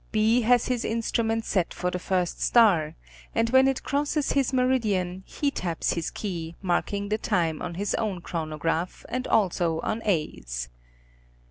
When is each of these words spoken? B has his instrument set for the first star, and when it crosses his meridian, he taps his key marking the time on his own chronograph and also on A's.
B 0.11 0.41
has 0.41 0.65
his 0.65 0.83
instrument 0.83 1.45
set 1.45 1.75
for 1.75 1.91
the 1.91 1.99
first 1.99 2.41
star, 2.41 2.95
and 3.35 3.51
when 3.51 3.67
it 3.67 3.83
crosses 3.83 4.31
his 4.31 4.51
meridian, 4.51 5.21
he 5.27 5.51
taps 5.51 5.93
his 5.93 6.09
key 6.09 6.55
marking 6.59 7.09
the 7.09 7.19
time 7.19 7.61
on 7.61 7.75
his 7.75 7.93
own 7.93 8.19
chronograph 8.19 9.05
and 9.09 9.27
also 9.27 9.79
on 9.81 10.01
A's. 10.03 10.69